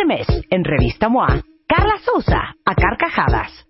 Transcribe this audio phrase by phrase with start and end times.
[0.00, 3.69] Este mes, en Revista MOA, Carla Sousa, a carcajadas.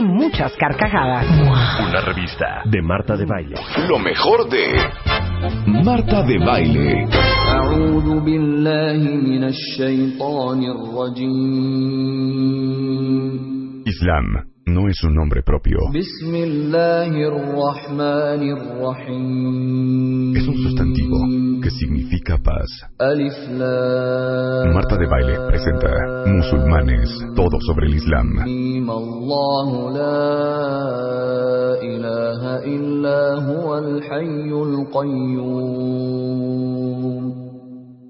[0.02, 1.26] muchas carcajadas.
[1.88, 3.56] Una revista de Marta de Baile.
[3.88, 4.66] Lo mejor de
[5.66, 7.08] Marta de Baile.
[7.46, 12.46] أعوذ بالله من الشيطان الرجيم
[13.86, 15.77] Islam no es un nombre propio.
[20.35, 21.17] Es un sustantivo
[21.61, 22.67] que significa paz.
[24.73, 25.89] Marta de Baile presenta
[26.25, 28.29] Musulmanes, todo sobre el Islam.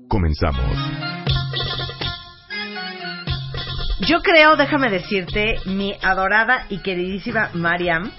[0.07, 0.77] Comenzamos.
[4.07, 8.11] Yo creo, déjame decirte, mi adorada y queridísima Mariam,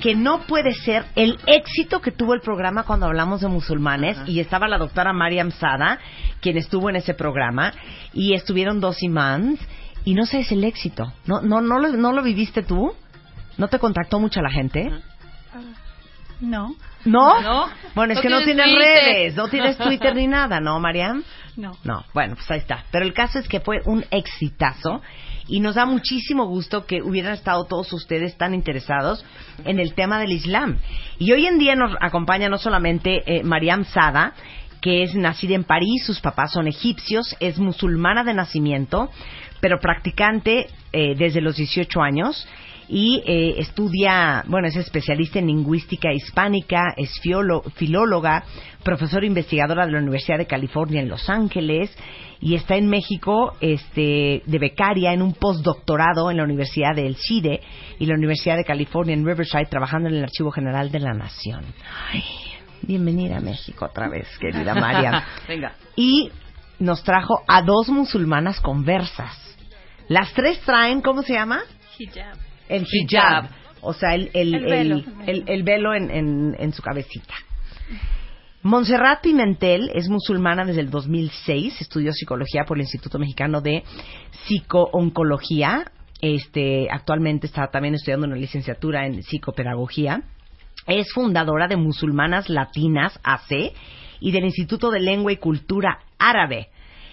[0.00, 4.40] que no puede ser el éxito que tuvo el programa cuando hablamos de musulmanes y
[4.40, 6.00] estaba la doctora Mariam Sada,
[6.40, 7.72] quien estuvo en ese programa,
[8.12, 9.60] y estuvieron dos imams,
[10.04, 11.12] y no sé, es el éxito.
[11.26, 12.92] ¿No, no, no, lo, ¿No lo viviste tú?
[13.56, 14.90] ¿No te contactó mucha la gente?
[16.40, 16.74] No.
[17.04, 17.40] ¿No?
[17.40, 17.68] No.
[17.94, 21.22] Bueno, es No que no tienes redes, no tienes Twitter ni nada, ¿no, Mariam?
[21.56, 21.76] No.
[21.84, 22.84] No, bueno, pues ahí está.
[22.90, 25.02] Pero el caso es que fue un exitazo
[25.46, 29.24] y nos da muchísimo gusto que hubieran estado todos ustedes tan interesados
[29.64, 30.78] en el tema del Islam.
[31.18, 34.34] Y hoy en día nos acompaña no solamente eh, Mariam Sada,
[34.80, 39.10] que es nacida en París, sus papás son egipcios, es musulmana de nacimiento,
[39.60, 42.46] pero practicante eh, desde los 18 años
[42.92, 48.42] y eh, estudia, bueno, es especialista en lingüística hispánica, es fiolo- filóloga,
[48.82, 51.96] profesora investigadora de la Universidad de California en Los Ángeles
[52.40, 57.60] y está en México este, de becaria en un postdoctorado en la Universidad del CIDE
[58.00, 61.64] y la Universidad de California en Riverside trabajando en el Archivo General de la Nación.
[62.12, 62.24] Ay,
[62.82, 65.24] bienvenida a México otra vez, querida María.
[65.48, 65.74] Venga.
[65.94, 66.28] y
[66.80, 69.36] nos trajo a dos musulmanas conversas.
[70.08, 71.60] Las tres traen, ¿cómo se llama?
[71.98, 72.49] Hijab.
[72.70, 73.50] El hijab.
[73.82, 74.96] O sea, el, el, El velo.
[74.96, 77.34] el- el- el velo en, en- en su cabecita.
[78.62, 83.82] Montserrat Pimentel es musulmana desde el 2006, estudió psicología por el Instituto Mexicano de
[84.44, 85.90] Psicooncología.
[86.20, 90.22] Este, actualmente está también estudiando una licenciatura en psicopedagogía.
[90.86, 93.72] Es fundadora de Musulmanas Latinas AC
[94.20, 96.68] y del Instituto de Lengua y Cultura Árabe.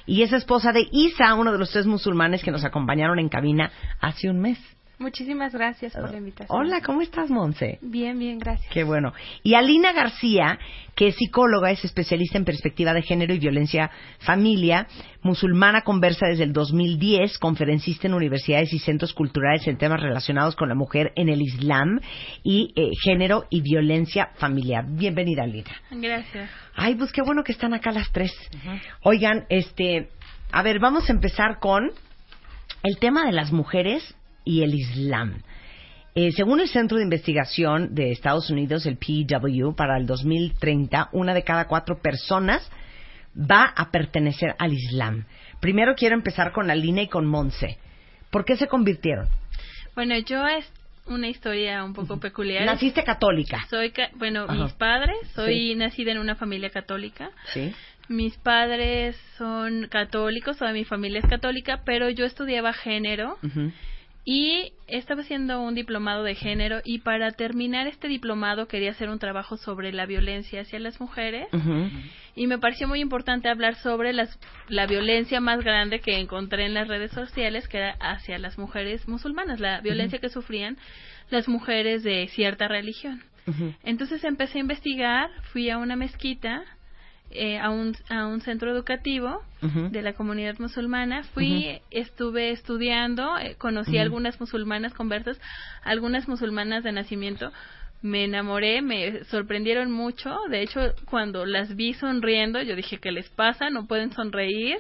[0.06, 3.72] Y es esposa de Isa, uno de los tres musulmanes que nos acompañaron en cabina
[4.02, 4.58] hace un mes.
[5.00, 6.60] Muchísimas gracias por la invitación.
[6.60, 7.78] Hola, ¿cómo estás, Monse?
[7.82, 8.68] Bien, bien, gracias.
[8.74, 9.14] Qué bueno.
[9.44, 10.58] Y Alina García,
[10.96, 14.88] que es psicóloga, es especialista en perspectiva de género y violencia familia,
[15.22, 20.68] musulmana conversa desde el 2010, conferencista en universidades y centros culturales en temas relacionados con
[20.68, 22.00] la mujer en el Islam
[22.44, 24.86] y eh, género y violencia familiar.
[24.88, 25.70] Bienvenida, Alina.
[25.92, 26.50] Gracias.
[26.76, 28.34] Ay, pues qué bueno que están acá las tres.
[29.04, 30.10] Oigan, este,
[30.52, 31.92] a ver, vamos a empezar con
[32.82, 34.17] el tema de las mujeres
[34.48, 35.42] y el Islam.
[36.16, 41.34] Eh, según el Centro de Investigación de Estados Unidos, el PW, para el 2030, una
[41.34, 42.68] de cada cuatro personas
[43.36, 45.26] va a pertenecer al Islam.
[45.60, 47.78] Primero quiero empezar con Alina y con Monse.
[48.32, 49.28] ¿Por qué se convirtieron?
[49.96, 50.66] Bueno, yo es
[51.06, 52.66] una historia un poco peculiar.
[52.66, 53.60] Naciste católica.
[53.70, 54.54] Soy, ca- bueno, Ajá.
[54.64, 57.30] mis padres, soy nacida en una familia católica.
[57.54, 57.74] Sí.
[58.10, 63.72] Mis padres son católicos, toda mi familia es católica, pero yo estudiaba género Ujú.
[64.30, 69.20] Y estaba haciendo un diplomado de género y para terminar este diplomado quería hacer un
[69.20, 71.48] trabajo sobre la violencia hacia las mujeres.
[72.36, 74.38] Y me pareció muy importante hablar sobre las,
[74.68, 79.08] la violencia más grande que encontré en las redes sociales, que era hacia las mujeres
[79.08, 80.76] musulmanas, la violencia que sufrían
[81.30, 83.24] las mujeres de cierta religión.
[83.86, 86.66] Entonces empecé a investigar, fui a una mezquita,
[87.32, 93.56] eh, a, un, a un centro educativo de la comunidad musulmana, fui, estuve estudiando, eh,
[93.58, 95.42] conocí a algunas musulmanas conversas,
[95.84, 97.52] algunas musulmanas de nacimiento,
[98.02, 100.80] me enamoré, me sorprendieron mucho, de hecho
[101.10, 103.70] cuando las vi sonriendo, yo dije, ¿qué les pasa?
[103.70, 104.78] No pueden sonreír.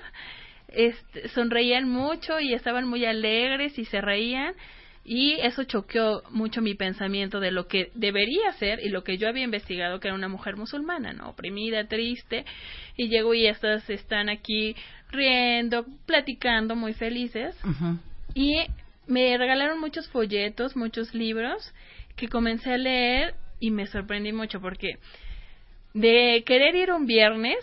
[0.68, 4.54] Este, sonreían mucho y estaban muy alegres y se reían
[5.10, 9.30] y eso choqueó mucho mi pensamiento de lo que debería ser y lo que yo
[9.30, 11.30] había investigado que era una mujer musulmana, ¿no?
[11.30, 12.44] Oprimida, triste.
[12.98, 14.76] Y llego y estas están aquí
[15.10, 17.56] riendo, platicando, muy felices.
[18.34, 18.58] Y
[19.08, 21.74] me regalaron muchos folletos, muchos libros
[22.18, 24.98] que comencé a leer y me sorprendí mucho porque
[25.94, 27.58] de querer ir un viernes,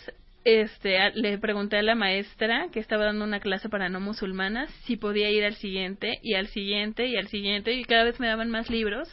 [0.45, 4.71] este, a- le pregunté a la maestra que estaba dando una clase para no musulmanas
[4.85, 8.27] si podía ir al siguiente y al siguiente y al siguiente y cada vez me
[8.27, 9.09] daban más libros.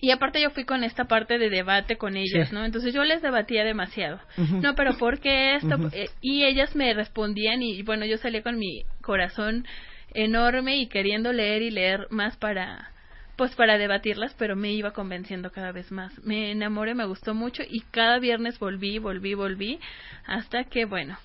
[0.00, 2.54] Y aparte yo fui con esta parte de debate con ellas, Sí.
[2.54, 2.64] ¿no?
[2.64, 4.20] Entonces yo les debatía demasiado.
[4.36, 5.76] No, pero ¿por qué esto?
[5.92, 9.66] Eh, Y ellas me respondían y bueno, yo salía con mi corazón
[10.14, 12.92] enorme y queriendo leer y leer más para
[13.38, 16.12] pues para debatirlas, pero me iba convenciendo cada vez más.
[16.24, 19.78] Me enamoré, me gustó mucho y cada viernes volví, volví, volví
[20.26, 21.16] hasta que bueno,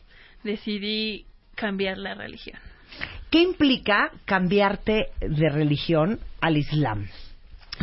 [0.43, 1.25] decidí
[1.55, 2.59] cambiar la religión.
[3.31, 7.07] ¿Qué implica cambiarte de religión al Islam?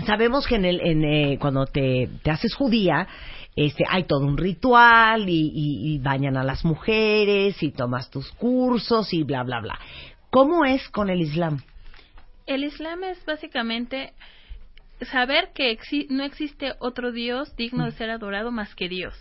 [0.06, 3.09] Sabemos que en el, en, eh, cuando te, te haces judía,
[3.56, 8.31] este, hay todo un ritual y, y- y bañan a las mujeres y tomas tus
[8.31, 9.77] cursos y bla, bla, bla.
[10.31, 11.61] ¿Cómo es con el Islam?
[12.50, 14.12] El Islam es básicamente
[15.12, 19.14] saber que exi- no existe otro Dios digno de ser adorado más que Dios.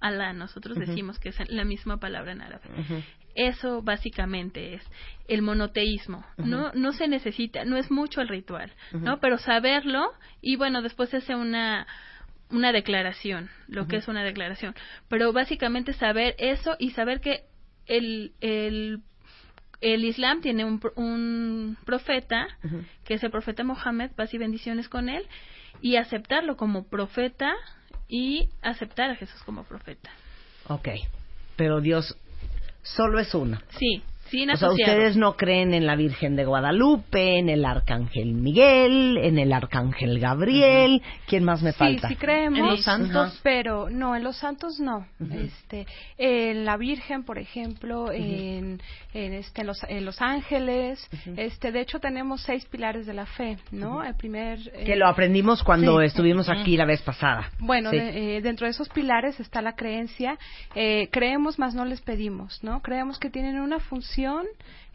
[0.00, 2.64] Alá, nosotros decimos que es la misma palabra en árabe.
[3.34, 4.82] Eso básicamente es
[5.28, 6.24] el monoteísmo.
[6.36, 9.20] No no se necesita, no es mucho el ritual, ¿no?
[9.20, 11.86] Pero saberlo y bueno, después se hace una
[12.50, 14.74] una declaración, lo que es una declaración.
[15.08, 17.44] Pero básicamente saber eso y saber que
[17.86, 19.00] el el
[19.80, 22.46] el Islam tiene un, un profeta,
[23.04, 25.26] que es el profeta Mohammed, paz y bendiciones con él,
[25.80, 27.54] y aceptarlo como profeta
[28.08, 30.10] y aceptar a Jesús como profeta.
[30.68, 30.88] Ok.
[31.56, 32.16] Pero Dios
[32.82, 33.60] solo es uno.
[33.78, 38.32] Sí, sin O sea, ustedes no creen en la Virgen de Guadalupe, en el Arcángel
[38.34, 41.02] Miguel, en el Arcángel Gabriel.
[41.26, 42.08] ¿Quién más me Sí, falta?
[42.08, 45.06] sí creemos, En los santos, pero no, en los santos no.
[45.32, 45.86] Este,
[46.18, 48.80] en la Virgen, por ejemplo, en,
[49.14, 51.04] en este, en los, en los ángeles,
[51.36, 54.04] este, de hecho tenemos seis pilares de la fe, ¿no?
[54.04, 56.06] El primer eh, Que lo aprendimos cuando Sí.
[56.06, 57.50] estuvimos aquí la vez pasada.
[57.58, 57.96] Bueno, Sí.
[57.96, 60.38] de- eh, dentro de esos pilares está la creencia.
[60.74, 62.80] Eh, creemos, más no les pedimos, ¿no?
[62.82, 64.19] Creemos que tienen una función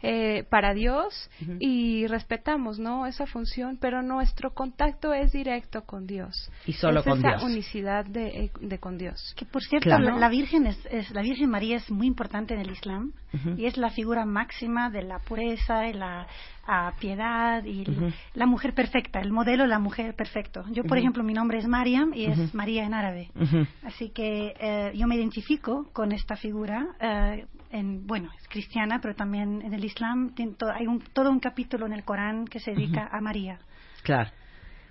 [0.02, 3.06] eh, para Dios y respetamos, ¿no?
[3.06, 6.50] Esa función, pero nuestro contacto es directo con Dios.
[6.66, 7.42] Y solo es con esa Dios.
[7.44, 9.32] unicidad de, eh, de con Dios.
[9.36, 10.04] Que por cierto, Claro.
[10.04, 13.12] la, la Virgen es, es- la Virgen María es muy importante en el Islam
[13.58, 16.26] y es la figura máxima de la pureza y la
[16.66, 20.64] ah, piedad y el- la mujer perfecta, el modelo de la mujer perfecto.
[20.70, 22.54] Yo, por ejemplo, mi nombre es Mariam y es.
[22.54, 23.30] María en árabe.
[23.84, 26.86] Así que eh, yo me identifico con esta figura.
[27.00, 30.32] eh, en, bueno, es cristiana, pero también en el Islam
[30.74, 33.58] hay un, todo un capítulo en el Corán que se dedica a María.
[34.04, 34.30] Claro.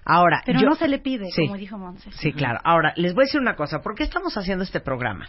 [0.04, 1.44] Ahora, Pero yo- no se le pide, Sí.
[1.48, 2.12] como dijo Monse.
[2.12, 2.60] Sí, claro.
[2.64, 3.80] Ahora, les voy a decir una cosa.
[3.82, 5.28] ¿Por qué estamos haciendo este programa?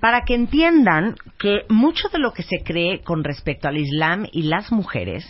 [0.00, 4.42] Para que entiendan que mucho de lo que se cree con respecto al Islam y
[4.42, 5.24] las mujeres,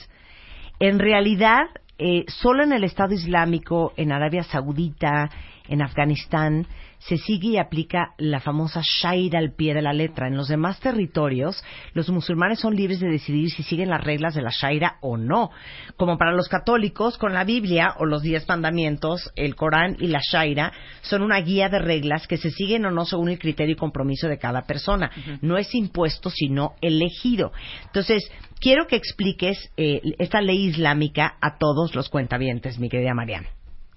[0.83, 5.31] en realidad, eh, solo en el Estado Islámico, en Arabia Saudita,
[5.69, 6.67] en Afganistán,
[7.07, 10.29] se sigue y aplica la famosa Sharia al pie de la letra.
[10.29, 11.63] En los demás territorios,
[11.95, 15.51] los musulmanes son libres de decidir si siguen las reglas de la Sharia o no.
[15.97, 20.21] Como para los católicos, con la Biblia o los diez mandamientos, el Corán y la
[20.23, 23.79] Sharia son una guía de reglas que se siguen o no según el criterio y
[23.79, 25.11] compromiso de cada persona.
[25.41, 27.53] No es impuesto, sino elegido.
[27.87, 33.49] Entonces, quiero que expliques eh, esta ley islámica a todos los cuentavientes, mi querida Mariana.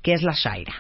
[0.01, 0.74] ¿Qué es la Sharia?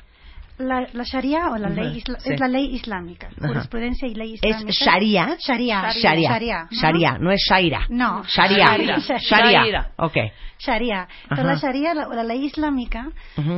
[0.57, 2.31] La, la Sharia o la ley isla- sí.
[2.33, 3.47] es la ley islámica, Ajá.
[3.49, 4.71] jurisprudencia y ley ¿Es islámica.
[4.71, 5.37] Sharia?
[5.39, 5.91] Sharia.
[5.91, 6.29] Sharia.
[6.29, 6.67] Sharia.
[6.71, 7.85] Sharia, no es Shaira.
[7.89, 8.23] No.
[8.23, 8.65] Sharia.
[8.77, 8.97] Sharia.
[8.99, 9.19] Sharia.
[9.19, 9.91] Sharia.
[9.97, 10.15] Ok.
[10.59, 11.07] Sharia.
[11.23, 11.53] Entonces, Ajá.
[11.53, 13.09] la Sharia o la ley islámica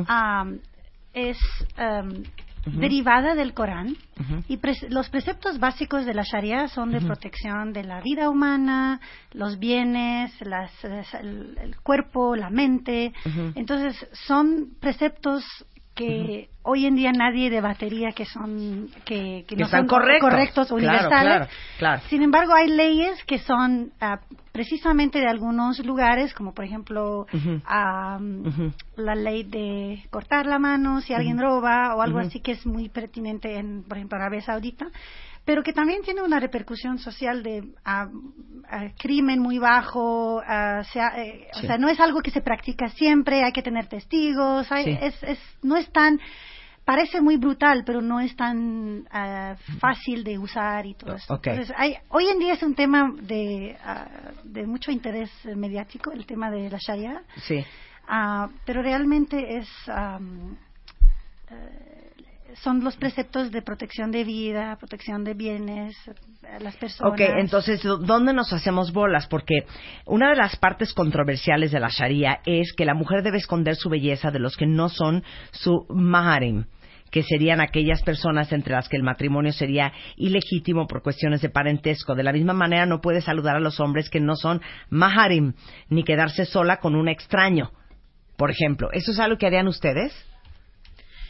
[0.08, 0.60] am,
[1.14, 1.38] es
[1.78, 2.24] am,
[2.66, 3.96] derivada del Corán
[4.50, 9.00] y los preceptos básicos de la Sharia son de protección de la vida humana,
[9.34, 13.14] los bienes, las- el, el cuerpo, la mente.
[13.56, 15.46] Entonces, son preceptos
[15.98, 20.30] que hoy en día nadie debatería que son que, que Que no están son correctos.
[20.30, 21.34] correctos Claro, universales.
[21.34, 21.48] claro,
[21.80, 22.02] claro.
[22.10, 24.20] Sin embargo, hay leyes que son ah,
[24.52, 27.62] precisamente de algunos lugares, como por ejemplo Ujú.
[28.98, 32.90] la ley de cortar la mano si alguien roba o algo así que es muy
[32.90, 34.88] pertinente en, por ejemplo, Arabia Saudita,
[35.48, 37.64] pero que también tiene una repercusión social de
[39.00, 41.60] crimen muy bajo, ah, sea, eh, Sí.
[41.64, 44.98] o sea, no es algo que se practica siempre, hay que tener testigos, hay- Sí.
[45.02, 46.20] es, es, no es tan
[46.84, 51.34] parece muy brutal, pero no es tan ah, fácil de usar y todo eso.
[51.36, 54.06] Entonces, hay, hoy en día es un tema de, ah,
[54.44, 57.64] de mucho interés eh, mediático, el tema de la Sharia, Sí.
[58.10, 59.70] Ah, pero realmente es
[61.52, 62.07] eh,
[62.64, 67.14] son los preceptos de protección de vida, protección de bienes, eh, las personas.
[67.14, 69.28] Ok, entonces, ¿dónde nos hacemos bolas?
[69.28, 69.66] Porque
[70.06, 73.90] una de las partes controversiales de la Sharia es que la mujer debe esconder su
[73.90, 76.66] belleza de los que no son su maharim
[77.12, 82.16] que serían aquellas personas entre las que el matrimonio sería ilegítimo por cuestiones de parentesco.
[82.16, 85.54] De la misma manera, no puede saludar a los hombres que no son maharim,
[85.90, 87.72] ni quedarse sola con un extraño.
[88.36, 90.14] Por ejemplo, ¿eso es algo que harían ustedes?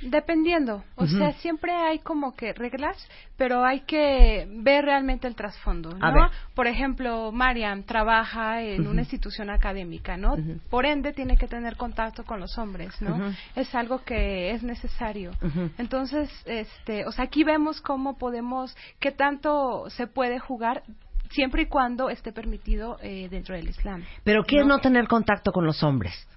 [0.02, 2.98] Dependiendo, o sea, siempre hay como que reglas,
[3.36, 6.30] pero hay que ver realmente el trasfondo, ¿no?
[6.54, 10.36] Por ejemplo, Mariam trabaja en una institución académica, ¿no?
[10.70, 13.34] Por ende tiene que tener contacto con los hombres, ¿no?
[13.56, 15.32] Es algo que es necesario.
[15.78, 20.84] Entonces, este, o sea, aquí vemos cómo podemos, qué tanto se puede jugar
[21.32, 24.04] siempre y cuando esté permitido eh, dentro del Islam.
[24.24, 26.28] Pero ¿qué es no tener contacto con los hombres?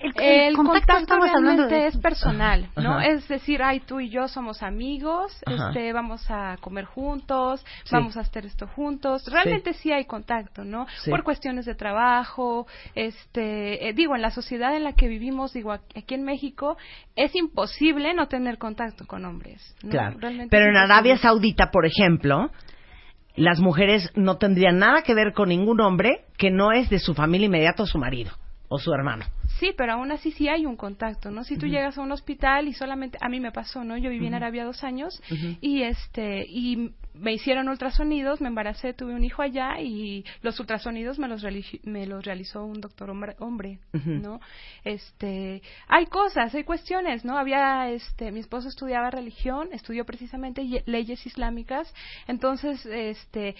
[0.00, 2.98] El, El contacto, estamos hablando realmente de es personal, ¿no?
[2.98, 3.06] Ajá.
[3.06, 5.68] Es decir, ay, tú y yo somos amigos, Ajá.
[5.68, 7.90] este, vamos a comer juntos, Sí.
[7.92, 9.24] vamos a hacer esto juntos.
[9.30, 10.86] Realmente sí, hay contacto, ¿no?
[11.02, 11.10] Sí.
[11.10, 15.72] Por cuestiones de trabajo, este, eh, digo, en la sociedad en la que vivimos, digo,
[15.72, 16.76] aquí en México,
[17.16, 19.74] es imposible no tener contacto con hombres.
[19.82, 19.90] ¿no?
[19.90, 20.16] Claro.
[20.20, 20.76] Realmente Pero en.
[20.76, 22.50] Arabia Saudita, por ejemplo,
[23.34, 27.14] las mujeres no tendrían nada que ver con ningún hombre que no es de su
[27.14, 28.30] familia inmediata o su marido
[28.68, 29.24] o su hermano.
[29.58, 31.42] Sí, pero aún así sí hay un contacto, ¿no?
[31.42, 33.96] Si tú llegas a un hospital y solamente a mí me pasó, ¿no?
[33.96, 35.20] Yo viví en Arabia dos años
[35.60, 41.18] y este y me hicieron ultrasonidos, me embaracé, tuve un hijo allá y los ultrasonidos
[41.18, 41.44] me los
[41.84, 43.78] me los realizó un doctor hombre, hombre.
[44.22, 44.40] ¿no?
[44.84, 47.36] Este, hay cosas, hay cuestiones, ¿no?
[47.38, 51.92] Había este mi esposo estudiaba religión, estudió precisamente ye- leyes islámicas,
[52.26, 53.54] entonces este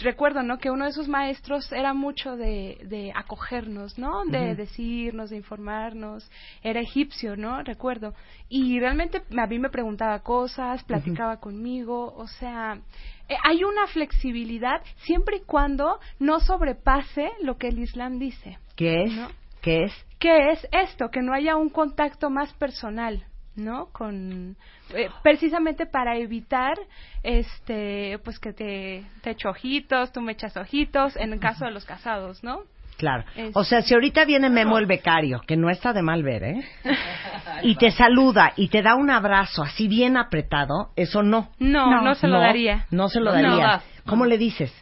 [0.00, 0.58] recuerdo, ¿no?
[0.58, 4.24] que uno de sus maestros era mucho de, de acogernos, ¿no?
[4.26, 6.30] De decirnos, de informarnos,
[6.62, 7.62] era egipcio, ¿no?
[7.62, 8.14] Recuerdo.
[8.48, 12.78] Y realmente a mí me preguntaba cosas, platicaba conmigo, o sea,
[13.28, 18.58] eh, hay una flexibilidad siempre y cuando no sobrepase lo que el Islam dice.
[18.76, 19.12] ¿Qué es?
[19.12, 19.28] ¿No?
[19.62, 19.92] ¿Qué es?
[20.18, 21.10] ¿Qué es esto?
[21.10, 23.24] Que no haya un contacto más personal,
[23.56, 23.86] ¿no?
[23.92, 24.56] Con
[24.94, 26.78] eh, precisamente para evitar
[27.22, 31.70] este pues que te te echo ojitos, tú me echas ojitos en el caso de
[31.70, 32.64] los casados, ¿no?
[32.96, 33.24] Claro.
[33.36, 36.44] Es- O sea, si ahorita viene Memo el becario, que no está de mal ver,
[36.44, 36.64] ¿eh?
[37.62, 41.50] Y te saluda y te da un abrazo así bien apretado, eso no.
[41.58, 42.86] No, no, se lo daría.
[42.90, 43.56] No se lo No.
[43.56, 43.82] daría.
[44.06, 44.72] ¿Cómo le dices?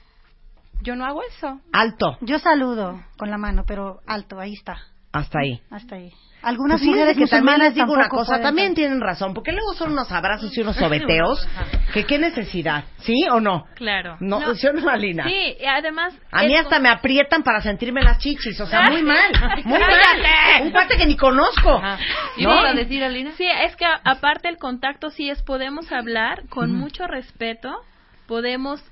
[0.82, 1.60] Yo no hago eso.
[1.72, 2.18] Alto.
[2.22, 4.78] Yo saludo con la mano, pero alto, ahí está,
[5.12, 5.60] Hasta ahí.
[5.70, 6.12] hasta ahí.
[6.42, 9.74] Algunas Pues mujeres que también les digo una cosa, pueden también tienen razón, porque luego
[9.74, 11.46] son unos abrazos y unos sobeteos,
[11.94, 13.64] que qué necesidad, ¿sí o no?
[13.76, 14.16] Claro.
[14.18, 15.24] No, ¿sí o no, Alina?
[15.24, 16.14] Sí, y además...
[16.32, 19.32] A mí hasta me aprietan para sentirme las chichis, o sea, muy mal,
[19.64, 20.62] muy mal.
[20.62, 21.80] Un cuate que ni conozco.
[22.36, 22.58] ¿Y ¿No?
[22.58, 23.30] iba a decir, Alina?
[23.36, 27.70] Sí, es que aparte el contacto sí es, podemos hablar con mucho respeto,
[28.26, 28.82] podemos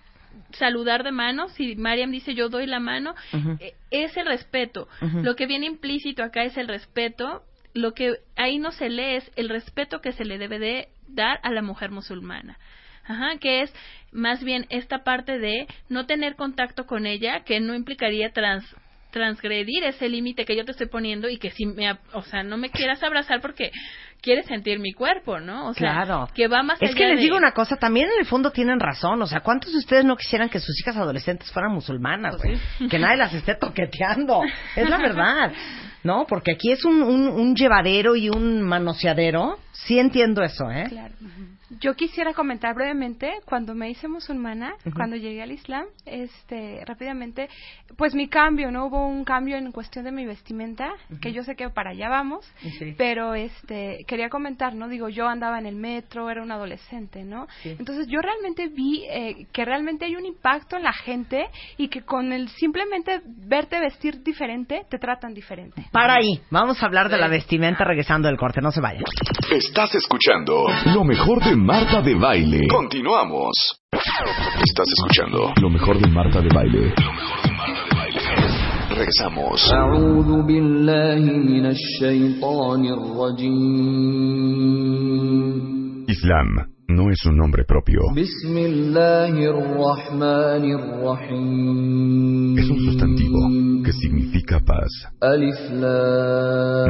[0.52, 3.14] saludar de mano, si Mariam dice yo doy la mano,
[3.60, 4.88] eh, es el respeto.
[5.00, 7.42] Lo que viene implícito acá es el respeto,
[7.74, 11.40] lo que ahí no se lee es el respeto que se le debe de dar
[11.42, 12.58] a la mujer musulmana.
[13.04, 13.74] Ajá, que es
[14.12, 18.64] más bien esta parte de no tener contacto con ella, que no implicaría trans
[19.10, 22.56] transgredir ese límite que yo te estoy poniendo y que si me, o sea, no
[22.56, 23.72] me quieras abrazar porque
[24.20, 25.68] quieres sentir mi cuerpo, ¿no?
[25.68, 26.28] O sea, Claro.
[26.34, 28.50] que va más Es allá que les de- digo una cosa, también en el fondo
[28.50, 29.20] tienen razón.
[29.22, 32.36] O sea, ¿cuántos de ustedes no quisieran que sus hijas adolescentes fueran musulmanas?
[32.36, 32.88] Pues güey?
[32.90, 34.42] Que nadie las esté toqueteando.
[34.76, 35.52] Es la verdad.
[36.02, 36.24] ¿No?
[36.26, 39.58] Porque aquí es un, un, un llevadero y un manoseadero.
[39.86, 40.84] Sí entiendo eso, ¿eh?
[40.88, 41.14] Claro.
[41.78, 47.48] Yo quisiera comentar brevemente, cuando me hice musulmana, cuando llegué al Islam, este, rápidamente,
[47.96, 48.86] pues mi cambio, ¿no?
[48.86, 50.90] Hubo un cambio en cuestión de mi vestimenta,
[51.22, 52.44] que yo sé que para allá vamos,
[52.78, 52.94] Sí.
[52.98, 54.88] pero este, quería comentar, ¿no?
[54.88, 57.46] Digo, yo andaba en el metro, era un adolescente, ¿no?
[57.62, 57.76] Sí.
[57.78, 61.46] Entonces yo realmente vi eh, que realmente hay un impacto en la gente
[61.76, 65.86] y que con el simplemente verte vestir diferente, te tratan diferente.
[65.92, 69.04] Para ahí, vamos a hablar de la vestimenta regresando del corte, no se vayan.
[69.70, 72.66] Estás escuchando lo mejor de Marta de Baile.
[72.68, 73.52] Continuamos.
[73.92, 76.80] Estás escuchando lo mejor de Marta de Baile.
[76.80, 78.88] Lo mejor de Marta de Baile.
[78.88, 79.70] Regresamos.
[86.08, 86.48] Islam
[86.88, 88.00] no es un nombre propio.
[92.58, 93.59] Es un sustantivo
[93.90, 94.90] que significa paz.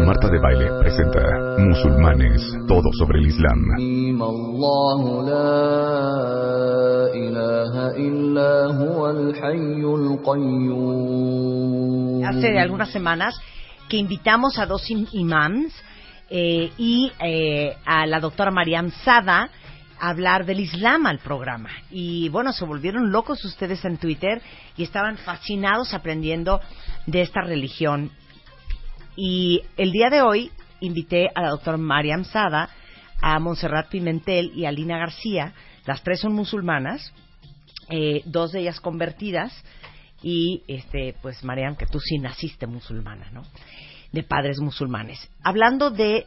[0.07, 1.21] Marta de Baile presenta
[1.59, 3.59] Musulmanes, todo sobre el Islam.
[12.27, 13.41] Hace algunas semanas
[13.89, 15.73] que invitamos a dos imams
[16.29, 19.49] eh, y eh, a la doctora Mariam Sada,
[20.01, 21.71] hablar del Islam al programa.
[21.91, 24.41] Y bueno, se volvieron locos ustedes en Twitter
[24.77, 26.61] y estaban fascinados aprendiendo
[27.07, 28.11] de esta religión.
[29.17, 32.71] Y el día de hoy invité a la doctora Mariam Sada,
[33.21, 35.53] a Montserrat Pimentel y a Lina García.
[35.85, 37.13] Las tres son musulmanas,
[37.91, 39.53] eh, dos de ellas convertidas
[40.23, 43.43] y este pues Mariam que tú sí naciste musulmana, ¿no?
[44.13, 45.31] De padres musulmanes.
[45.43, 46.27] Hablando de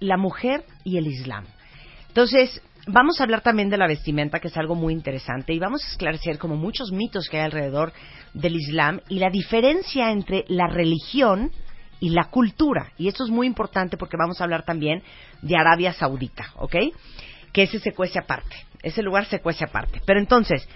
[0.00, 1.44] la mujer y el Islam.
[2.08, 5.84] Entonces, vamos a hablar también de la vestimenta, que es algo muy interesante, y vamos
[5.84, 7.92] a esclarecer como muchos mitos que hay alrededor
[8.34, 11.52] del Islam y la diferencia entre la religión
[12.00, 12.92] y la cultura.
[12.98, 15.02] Y esto es muy importante porque vamos a hablar también
[15.40, 16.76] de Arabia Saudita, ¿ok?
[17.52, 18.56] Que ese se cuece aparte.
[18.82, 20.00] Ese lugar se cuece aparte.
[20.04, 20.66] Pero entonces,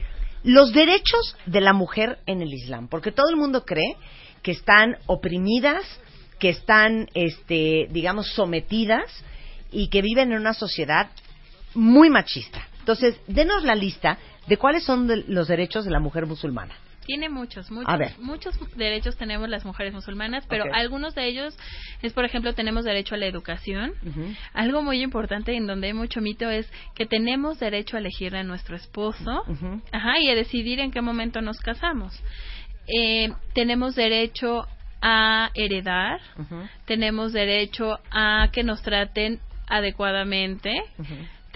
[0.44, 3.96] los derechos de la mujer en el Islam, porque todo el mundo cree
[4.42, 5.82] que están oprimidas,
[6.38, 9.25] que están, este, digamos, sometidas
[9.72, 11.08] y que viven en una sociedad
[11.76, 12.66] muy machista.
[12.80, 14.18] Entonces, denos la lista
[14.49, 16.75] de cuáles son de- los derechos de la mujer musulmana.
[17.04, 18.18] Tiene muchos, muchos, A ver.
[18.18, 21.56] muchos derechos tenemos las mujeres musulmanas, pero algunos de ellos
[22.02, 23.92] es, por ejemplo, tenemos derecho a la educación.
[24.53, 28.42] Algo muy importante en donde hay mucho mito es que tenemos derecho a elegir a
[28.42, 29.44] nuestro esposo,
[29.92, 32.12] ajá, y a decidir en qué momento nos casamos.
[32.88, 34.66] Eh, tenemos derecho
[35.00, 36.18] a heredar,
[36.87, 40.74] tenemos derecho a que nos traten adecuadamente,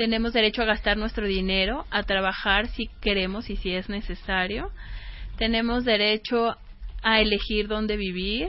[0.00, 4.70] tenemos derecho a gastar nuestro dinero, a trabajar si queremos y si es necesario,
[5.36, 6.56] tenemos derecho
[7.02, 8.48] a elegir dónde vivir.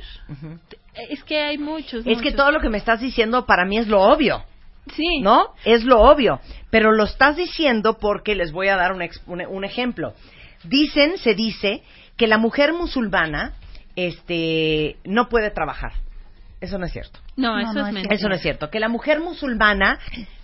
[1.10, 2.08] Es que hay muchos.
[2.08, 4.46] Es que todo lo que me estás diciendo para mí es lo obvio.
[4.96, 5.20] Sí.
[5.20, 5.50] ¿No?
[5.66, 6.40] Es lo obvio.
[6.70, 10.14] Pero lo estás diciendo porque les voy a dar un, ex- un- un ejemplo.
[10.64, 11.84] Dicen, se dice,
[12.16, 13.56] que la mujer musulmana
[13.98, 15.92] este, no puede trabajar.
[16.62, 17.20] Eso no es cierto.
[17.36, 18.16] No, No, eso no es mentira.
[18.16, 18.70] Eso no es cierto.
[18.70, 20.00] Que la mujer musulmana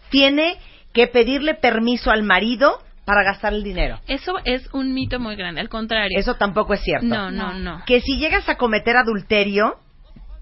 [0.09, 0.57] tiene
[0.97, 3.99] que pedirle permiso al marido para gastar el dinero.
[4.07, 6.17] Eso es un mito muy grande, al contrario.
[6.19, 7.05] Eso tampoco es cierto.
[7.05, 7.83] No, no, no.
[7.85, 9.75] Que si llegas a cometer adulterio,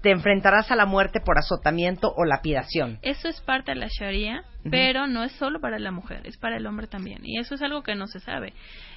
[0.02, 2.98] te enfrentarás a la muerte por azotamiento o lapidación.
[3.02, 6.56] Eso es parte de la Sharia, pero no es solo para la mujer, es para
[6.56, 7.18] el hombre también.
[7.22, 8.54] Y eso es algo que no se sabe.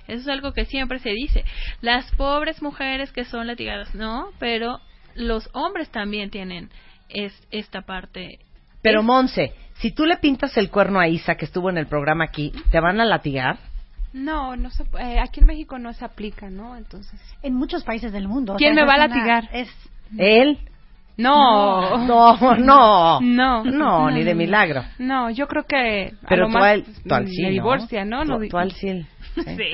[0.07, 1.43] Eso es algo que siempre se dice.
[1.81, 4.79] Las pobres mujeres que son latigadas, no, pero
[5.13, 6.69] los hombres también tienen
[7.09, 8.39] es, esta parte.
[8.81, 12.25] Pero Monse, si tú le pintas el cuerno a Isa, que estuvo en el programa
[12.25, 13.57] aquí, ¿te van a latigar?
[14.13, 16.75] No, no se, eh, aquí en México no se aplica, ¿no?
[16.75, 17.19] Entonces.
[17.43, 18.53] En muchos países del mundo.
[18.53, 19.49] o ¿Quién sea, me va a es una- latigar?
[19.53, 19.69] Es,
[20.17, 20.57] ¿Él?
[21.17, 21.97] No.
[22.07, 23.19] No, no.
[23.21, 23.63] No.
[23.65, 24.83] No, ni de milagro.
[24.99, 27.49] No, yo creo que a Pero lo tú más al, tú al me sí, ¿no?
[27.49, 28.23] divorcia, ¿no?
[28.23, 29.05] Tú, No di- tú al sí.
[29.45, 29.71] Sí.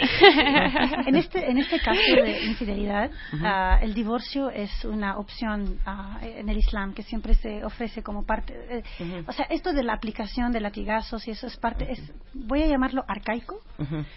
[1.08, 3.10] en este en este caso de infidelidad,
[3.44, 8.24] ah, el divorcio es una opción ah, en el Islam que siempre se ofrece como
[8.26, 8.54] parte.
[9.00, 11.92] eh, O sea, esto de la aplicación de latigazos y eso es parte.
[11.92, 12.00] Es,
[12.34, 13.60] voy a llamarlo arcaico.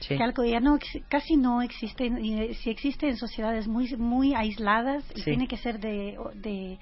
[0.01, 0.17] Sí.
[0.17, 4.35] que algo ya no casi no existe y eh, si existe en sociedades muy muy
[4.35, 5.25] aisladas y Sí.
[5.25, 6.79] tiene que ser de, de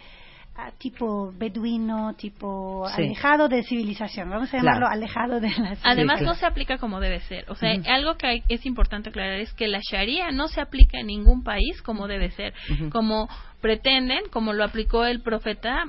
[0.78, 3.02] tipo beduino tipo Sí.
[3.02, 4.64] alejado de civilización vamos a Claro.
[4.80, 6.32] llamarlo alejado de la civilización Además claro.
[6.32, 7.44] no se aplica como debe ser.
[7.50, 10.98] O sea, algo que hay- es importante aclarar es que la Sharia no se aplica
[10.98, 12.54] en ningún país como debe ser.
[12.90, 13.28] Como
[13.60, 15.84] pretenden, como lo aplicó el profeta,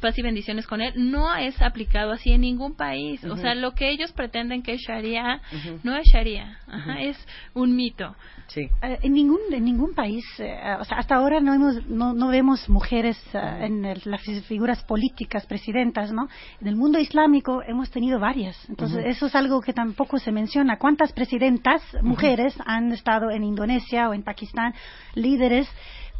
[0.00, 3.22] paz y bendiciones con él, no es aplicado así en ningún país.
[3.24, 5.40] O sea, lo que ellos pretenden que es Sharia
[5.82, 6.58] no es Sharia.
[6.66, 7.16] Ajá, Es
[7.54, 8.14] un mito.
[8.48, 8.62] Sí.
[8.82, 12.28] Eh, en ningún en ningún país eh, o sea hasta ahora no hemos no, no
[12.28, 16.28] vemos mujeres eh, en las figuras políticas, presidentas, ¿no?
[16.60, 18.56] En el mundo islámico hemos tenido varias.
[18.68, 20.78] Entonces, eso es algo que tampoco se menciona.
[20.78, 24.74] ¿Cuántas presidentas, mujeres, han estado en Indonesia o en Pakistán,
[25.14, 25.68] líderes,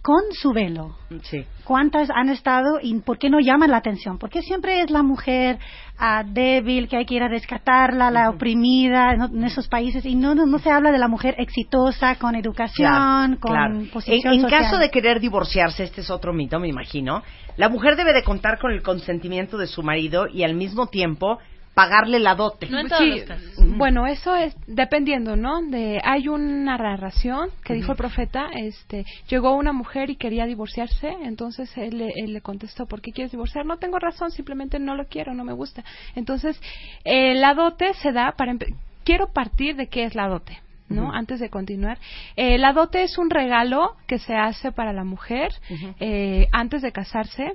[0.03, 0.97] con su velo?
[1.23, 1.45] Sí.
[1.65, 4.19] ¿Cuántas han estado y por qué no llaman la atención?
[4.19, 5.59] Porque siempre es la mujer
[5.99, 9.27] ah, débil, que hay que ir a rescatarla, la oprimida ¿no?
[9.27, 12.89] en esos países y no, no, no se habla de la mujer exitosa, con educación,
[12.89, 13.81] Claro, con claro.
[13.93, 14.63] posición En, en social.
[14.63, 17.23] caso de querer divorciarse, este es otro mito, me imagino,
[17.57, 21.39] la mujer debe de contar con el consentimiento de su marido y al mismo tiempo
[21.79, 22.69] pagarle la dote.
[22.69, 23.77] No en todos Sí, los casos.
[23.77, 25.63] bueno, eso es dependiendo, ¿no?
[25.63, 31.09] De hay una narración que dijo el profeta, este, llegó una mujer y quería divorciarse,
[31.23, 33.65] entonces él, le- él le contestó, ¿por qué quieres divorciar?
[33.65, 35.85] No tengo razón, simplemente no lo quiero, no me gusta.
[36.17, 36.61] Entonces,
[37.05, 40.59] eh, la dote se da para empe- quiero partir de qué es la dote.
[40.91, 41.13] ¿no?
[41.13, 41.99] Antes de continuar,
[42.35, 45.53] eh, la dote es un regalo que se hace para la mujer
[46.01, 47.53] eh, antes de casarse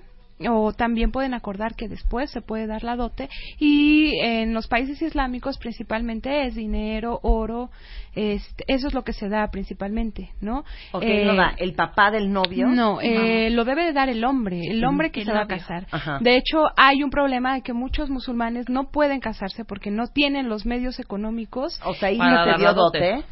[0.50, 5.02] o también pueden acordar que después se puede dar la dote y en los países
[5.02, 7.70] islámicos principalmente es dinero, oro,
[8.16, 10.66] este, eso es lo que se da principalmente, ¿no?
[10.92, 12.68] Ok, Eh, lo da el papá del novio.
[12.68, 15.48] no, eh, lo debe de dar el hombre, el hombre que El se va a
[15.48, 15.88] casar.
[15.92, 16.18] Ajá.
[16.22, 20.50] De hecho, hay un problema de que muchos musulmanes no pueden casarse porque no tienen
[20.50, 21.80] los medios económicos.
[21.86, 23.24] O sea, Isa te dio dote.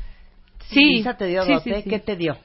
[0.69, 0.93] Sí.
[0.99, 1.75] Isa te dio sí, dote.
[1.75, 1.89] sí, sí.
[1.89, 2.37] ¿Qué te dio?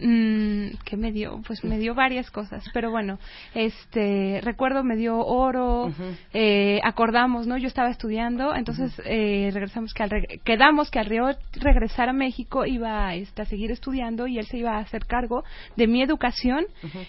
[0.00, 1.42] Mm, ¿Qué me dio?
[1.46, 3.18] Pues me dio varias cosas, pero bueno,
[3.54, 5.92] este, recuerdo me dio oro,
[6.32, 7.56] eh, acordamos, ¿no?
[7.58, 12.12] Yo estaba estudiando, entonces eh, regresamos que al reg- quedamos que al Río regresar a
[12.12, 15.42] México iba este, a seguir estudiando y él se iba a hacer cargo
[15.76, 16.66] de mi educación,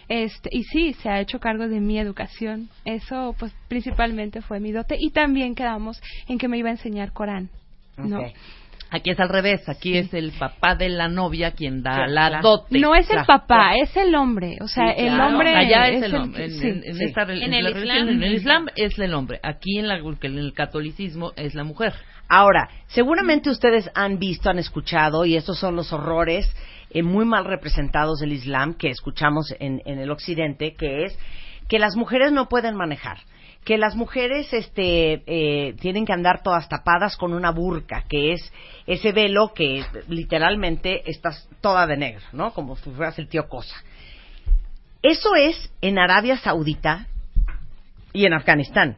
[0.08, 2.70] este, y sí, se ha hecho cargo de mi educación.
[2.86, 7.12] Eso, pues, principalmente fue mi dote y también quedamos en que me iba a enseñar
[7.14, 7.50] Corán,
[7.98, 8.20] ¿no?
[8.92, 12.80] Aquí es al revés, aquí es el papá de la novia quien da la dote.
[12.80, 14.58] No es el papá, es el hombre.
[14.62, 15.28] O sea, Sí, el claro.
[15.28, 15.56] hombre.
[15.56, 16.46] Allá es, es el hombre.
[16.46, 18.36] En, esta el la Islam, religión, en el sí.
[18.38, 19.40] Islam es el hombre.
[19.44, 21.94] Aquí en, la, en el catolicismo es la mujer.
[22.28, 26.52] Ahora, seguramente ustedes han visto, han escuchado, y estos son los horrores
[26.92, 31.18] eh, muy mal representados del Islam que escuchamos en, en el Occidente, que es
[31.68, 33.18] que las mujeres no pueden manejar,
[33.64, 38.52] que las mujeres este, eh, tienen que andar todas tapadas con una burka, que es
[38.88, 42.52] ese velo que literalmente estás toda de negro, ¿no?
[42.54, 43.76] Como si fueras el tío Cosa.
[45.02, 47.08] Eso es en Arabia Saudita
[48.12, 48.98] y en Afganistán.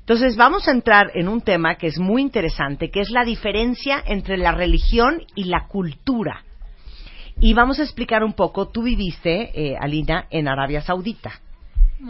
[0.00, 4.02] Entonces vamos a entrar en un tema que es muy interesante, que es la diferencia
[4.04, 6.42] entre la religión y la cultura.
[7.38, 11.40] Y vamos a explicar un poco, tú viviste, eh, Alina, en Arabia Saudita,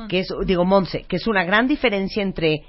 [0.09, 2.65] que es, digo, Monse, que es una gran diferencia entre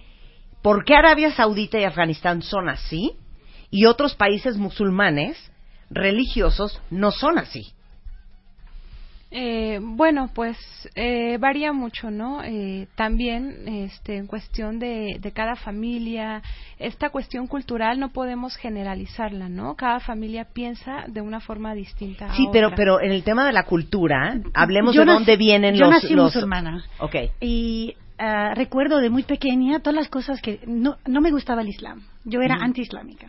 [0.61, 3.13] por qué Arabia Saudita y Afganistán son así
[3.69, 5.51] y otros países musulmanes
[5.89, 7.73] religiosos no son así.
[9.33, 10.57] Eh, bueno, pues
[10.95, 12.43] eh, varía mucho, ¿no?
[12.43, 16.41] Eh, también este, en cuestión de, de cada familia,
[16.77, 19.75] esta cuestión cultural no podemos generalizarla, ¿no?
[19.75, 22.25] Cada familia piensa de una forma distinta.
[22.31, 22.75] a Sí, pero, otra.
[22.75, 26.03] pero en el tema de la cultura, hablemos Yo de nací- dónde vienen yo los...
[26.03, 26.83] nací los- musulmana.
[26.99, 27.15] Ok.
[27.39, 31.69] Y ah, recuerdo de muy pequeña todas las cosas que no, no me gustaba el
[31.69, 32.03] Islam.
[32.23, 32.65] Yo era Ujú.
[32.65, 33.27] anti-islámica.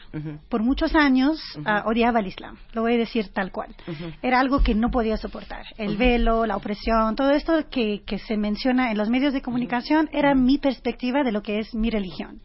[0.51, 2.59] Por muchos años ah, odiaba el Islam.
[2.75, 3.75] Lo voy a decir tal cual.
[4.21, 5.65] Era algo que no podía soportar.
[5.79, 10.11] El velo, la opresión, todo esto que, que se menciona en los medios de comunicación
[10.13, 12.41] era mi perspectiva de lo que es mi religión.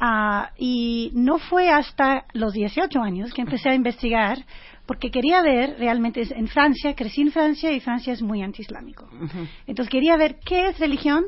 [0.00, 4.38] Ah, y no fue hasta los 18 años que empecé a investigar
[4.86, 9.08] porque quería ver realmente en Francia, crecí en Francia y Francia es muy antiislámico.
[9.66, 11.24] Entonces quería ver qué es religión,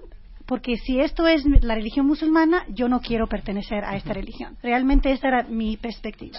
[0.46, 4.56] porque si esto es la religión musulmana, yo no quiero pertenecer a esta religión.
[4.62, 6.38] Realmente esta era mi perspectiva.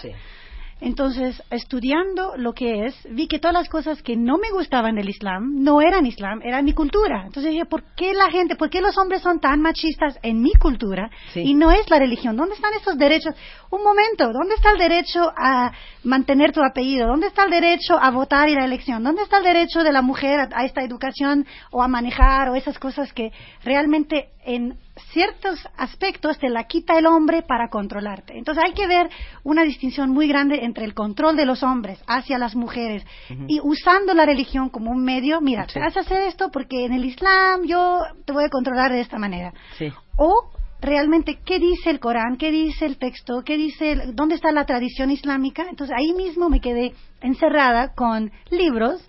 [0.80, 5.08] Entonces, estudiando lo que es, vi que todas las cosas que no me gustaban del
[5.08, 7.24] Islam no eran Islam, era mi cultura.
[7.26, 10.52] Entonces dije, ¿por qué la gente, por qué los hombres son tan machistas en mi
[10.52, 11.40] cultura Sí.
[11.40, 12.36] y no es la religión?
[12.36, 13.34] ¿Dónde están esos derechos?
[13.70, 15.72] Un momento, ¿dónde está el derecho a
[16.04, 17.08] mantener tu apellido?
[17.08, 19.02] ¿Dónde está el derecho a votar y la elección?
[19.02, 22.54] ¿Dónde está el derecho de la mujer a, a esta educación o a manejar o
[22.54, 23.32] esas cosas que
[23.64, 24.78] realmente en
[25.12, 28.36] ciertos aspectos te la quita el hombre para controlarte.
[28.38, 29.10] Entonces hay que ver
[29.44, 33.04] una distinción muy grande entre el control de los hombres hacia las mujeres
[33.46, 36.94] y usando la religión como un medio, mira, te vas a hacer esto porque en
[36.94, 39.52] el Islam yo te voy a controlar de esta manera.
[39.76, 39.92] Sí.
[40.16, 44.50] O realmente qué dice el Corán, qué dice el texto, qué dice, el- dónde está
[44.50, 45.66] la tradición islámica.
[45.68, 49.04] Entonces ahí mismo me quedé encerrada con libros,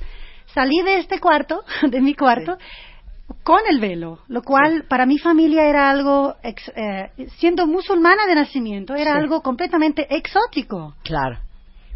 [0.53, 2.57] salí de este cuarto, de mi cuarto,
[3.43, 8.35] con el velo, lo cual para mi familia era algo, ex- eh, siendo musulmana de
[8.35, 9.17] nacimiento, era Sí.
[9.19, 10.95] algo completamente exótico.
[11.03, 11.39] Claro.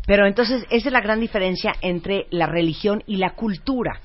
[0.06, 4.02] Pero entonces, esa es la gran diferencia entre la religión y la cultura.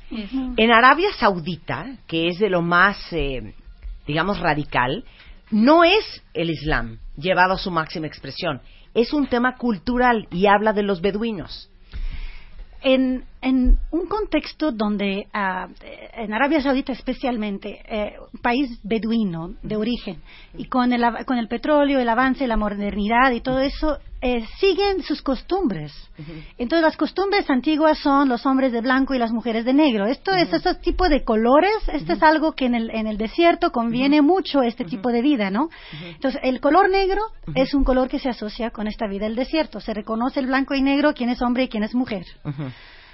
[0.57, 3.53] En Arabia Saudita, que es de lo más, eh,
[4.07, 5.05] digamos, radical,
[5.51, 8.61] no es el Islam llevado a su máxima expresión.
[8.95, 11.69] Es un tema cultural y habla de los beduinos.
[12.81, 15.69] en, en un contexto donde, ah,
[16.15, 20.21] en Arabia Saudita especialmente, eh, un país beduino de origen,
[20.55, 25.05] y con el, con el petróleo, el avance, la modernidad y todo eso, eh, siguen
[25.05, 25.93] sus costumbres.
[26.59, 30.07] Entonces, las costumbres antiguas son los hombres de blanco y las mujeres de negro.
[30.07, 33.71] Esto es, ese tipo de colores, esto es algo que en el, en el desierto
[33.71, 35.69] conviene mucho este tipo de vida, ¿no?
[36.03, 37.23] Entonces, el color negro
[37.55, 39.81] es un color que se asocia con esta vida del desierto.
[39.81, 42.27] Se reconoce el blanco y negro, quién es hombre y quién es mujer.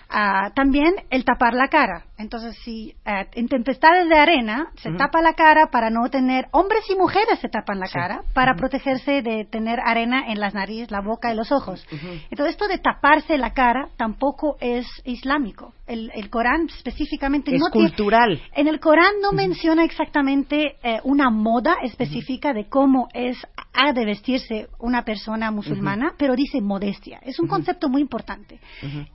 [0.08, 2.04] Ah, también el tapar la cara.
[2.16, 6.84] Entonces, si ah, en tempestades de arena se tapa la cara para no tener, hombres
[6.88, 11.00] y mujeres se tapan la cara para protegerse de tener arena en las narices, la
[11.00, 11.84] boca y los ojos.
[12.30, 15.74] Entonces, esto de taparse la cara tampoco es islámico.
[15.86, 18.40] El, el Corán específicamente Es no tiene- cultural.
[18.54, 23.36] en el Corán no menciona exactamente eh, una moda específica de cómo es
[23.76, 27.18] ha de vestirse una persona musulmana, pero dice modestia.
[27.24, 28.60] Es un concepto muy importante.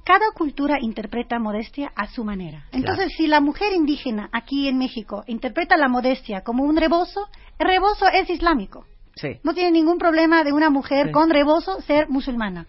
[0.03, 2.65] Cada cultura interpreta modestia a su manera.
[2.73, 7.67] Entonces, si la mujer indígena aquí en México interpreta la modestia como un rebozo, el
[7.67, 8.86] rebozo es islámico.
[9.15, 9.38] Sí.
[9.43, 11.12] No tiene ningún problema de una mujer Sí.
[11.12, 12.67] con rebozo ser musulmana.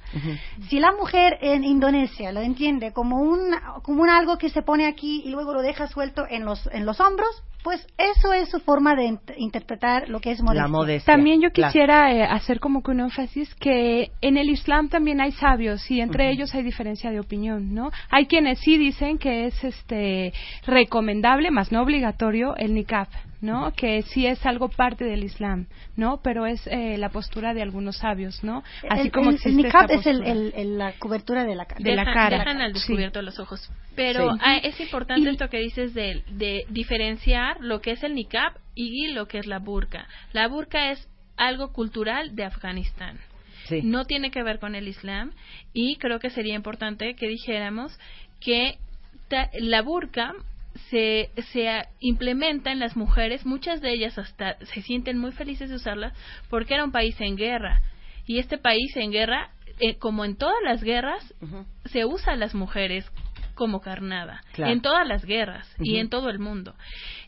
[0.69, 4.87] Si la mujer en Indonesia lo entiende como un, como un algo que se pone
[4.87, 8.61] aquí y luego lo deja suelto en los, en los hombros, pues eso es su
[8.61, 10.63] forma de int- interpretar lo que es modestia.
[10.63, 11.15] La modestia.
[11.15, 11.73] También yo Claro.
[11.73, 16.01] quisiera eh, hacer como que un énfasis que en el Islam también hay sabios y
[16.01, 17.91] entre ellos hay diferencia de opinión, ¿no?
[18.11, 20.33] Hay quienes sí dicen que es este
[20.67, 23.09] recomendable, más no obligatorio, el niqab,
[23.41, 23.73] ¿no?
[23.75, 26.21] Que sí es algo parte del Islam, ¿no?
[26.23, 28.63] Pero es eh, la postura de algunos sabios, ¿no?
[28.89, 30.33] Así el, como el- existe el niqab es el, postura.
[30.33, 31.81] el- el- la cobertura de la cara.
[31.83, 32.39] de la cara.
[32.39, 32.79] Dejan al Sí.
[32.81, 33.71] descubierto los ojos.
[33.97, 34.39] Pero Sí.
[34.43, 38.53] ah, es importante Y- esto que dices de, de diferenciar lo que es el niqab
[38.75, 40.07] y lo que es la burka.
[40.33, 43.19] La burka es algo cultural de Afganistán.
[43.67, 43.81] Sí.
[43.83, 45.33] No tiene que ver con el Islam
[45.73, 47.99] y creo que sería importante que dijéramos
[48.41, 48.79] que
[49.29, 50.35] ta- la burka
[50.91, 51.69] se, se
[52.01, 56.13] implementa en las mujeres, muchas de ellas hasta se sienten muy felices de usarla
[56.49, 57.81] porque era un país en guerra
[58.27, 61.35] y este país en guerra, eh, como en todas las guerras,
[61.87, 63.11] se usa a las mujeres
[63.55, 64.73] como carnada Claro.
[64.73, 66.75] en todas las guerras y en todo el mundo.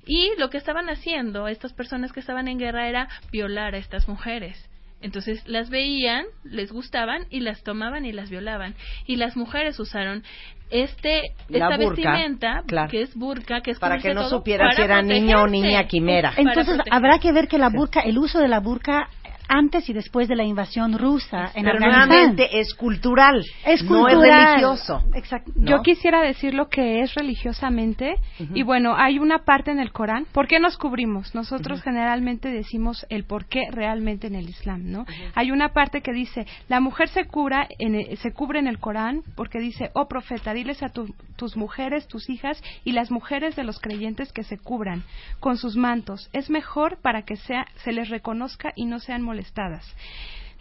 [0.04, 4.08] Y lo que estaban haciendo estas personas que estaban en guerra era violar a estas
[4.08, 4.68] mujeres.
[5.00, 8.74] Entonces las veían, les gustaban y las tomaban y las violaban.
[9.06, 10.22] Y las mujeres usaron
[10.70, 12.90] este La esta burka, vestimenta claro.
[12.90, 15.46] que es burka, que es Para que no todo, supieran para si era niño o
[15.48, 16.32] niña quimera.
[16.36, 19.08] Entonces habrá que ver que la burka, el uso de la burka
[19.48, 24.08] antes y después de la invasión rusa en Pero Afganistán nuevamente es cultural, es no
[24.08, 24.46] es cultural.
[24.54, 25.02] religioso.
[25.14, 25.52] Exacto.
[25.56, 25.70] ¿no?
[25.70, 28.14] Yo quisiera decir lo que es religiosamente
[28.54, 30.26] y bueno, hay una parte en el Corán.
[30.32, 31.34] ¿Por qué nos cubrimos?
[31.34, 35.04] Nosotros generalmente decimos el por qué realmente en el Islam, ¿no?
[35.34, 38.78] Hay una parte que dice, la mujer se cura en el- se cubre en el
[38.78, 43.56] Corán porque dice, "Oh profeta, diles a tu- tus mujeres, tus hijas y las mujeres
[43.56, 45.02] de los creyentes que se cubran
[45.40, 46.30] con sus mantos.
[46.32, 49.84] Es mejor para que sea se les reconozca y no sean molestadas."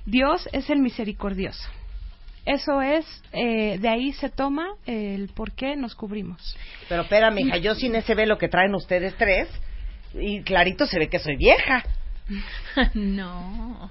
[0.06, 1.70] Dios es el misericordioso.
[2.46, 6.58] Eso es, eh, de ahí se toma el por qué nos cubrimos.
[6.90, 9.48] Pero espera, mija, yo sin ese velo que traen ustedes tres,
[10.14, 11.84] y clarito se ve que soy vieja.
[12.94, 13.90] no.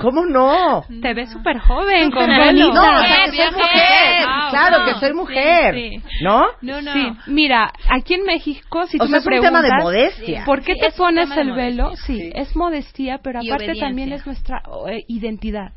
[0.00, 0.84] ¿Cómo no?
[1.02, 4.26] Te ves súper joven, con No, o sea, que soy mujer.
[4.26, 5.74] Wow, claro no, que soy mujer.
[5.74, 6.02] sí.
[6.22, 6.44] ¿No?
[6.60, 6.92] No, no.
[6.92, 10.44] Sí, mira, aquí en México, si O tú sea, me es un tema de modestia.
[10.44, 11.96] ¿por qué Sí, te pones el velo?
[11.96, 12.30] Sí, Sí.
[12.34, 15.72] es modestia, pero aparte también es nuestra eh, identidad.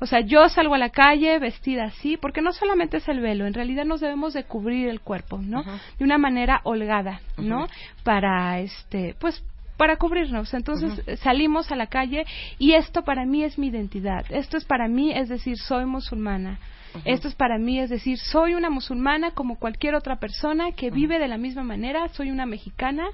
[0.00, 3.46] O sea, yo salgo a la calle vestida así, porque no solamente es el velo,
[3.46, 5.62] en realidad nos debemos de cubrir el cuerpo, ¿no?
[5.98, 7.66] De una manera holgada, ¿no?
[8.04, 9.42] Para, este, pues,
[9.76, 10.54] para cubrirnos.
[10.54, 12.24] Entonces eh, salimos a la calle
[12.58, 14.24] y esto para mí es mi identidad.
[14.30, 16.58] Esto es para mí, es decir, soy musulmana.
[17.04, 21.18] Esto es para mí, es decir, soy una musulmana como cualquier otra persona que vive
[21.18, 23.04] de la misma manera, soy una mexicana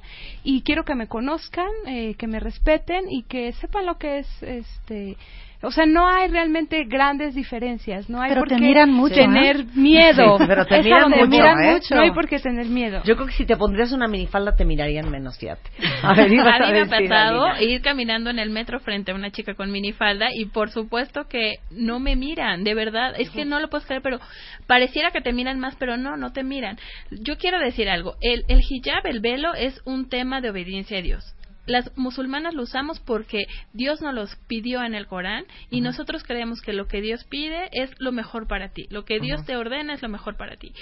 [0.44, 4.42] y quiero que me conozcan, eh, que me respeten y que sepan lo que es
[4.42, 5.16] este
[5.62, 9.14] o sea, no hay realmente grandes diferencias, no hay Pero por te qué miran mucho,
[9.14, 9.66] tener ¿eh?
[9.74, 10.38] miedo.
[10.38, 11.96] Sí, pero te Es miran a donde mucho, ¿eh?
[11.96, 13.02] No hay por qué tener miedo.
[13.04, 15.70] Yo creo que si te pondrías una minifalda te mirarían menos, fíjate.
[16.02, 19.14] A ver, ibas a mí me ha pasado ir caminando en el metro frente a
[19.14, 23.44] una chica con minifalda y por supuesto que no me miran, de verdad, es que
[23.44, 24.18] no lo puedes creer, pero
[24.66, 26.78] pareciera que te miran más, pero no, no te miran.
[27.10, 31.02] Yo quiero decir algo, el, el hijab, el velo, es un tema de obediencia a
[31.02, 31.34] Dios.
[31.66, 36.60] Las musulmanas lo usamos porque Dios nos los pidió en el Corán y nosotros creemos
[36.60, 39.94] que lo que Dios pide es lo mejor para ti, lo que Dios te ordena
[39.94, 40.72] es lo mejor para ti.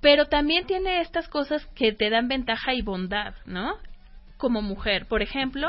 [0.00, 3.74] Pero también tiene estas cosas que te dan ventaja y bondad, ¿no?
[4.36, 5.68] Como mujer, por ejemplo,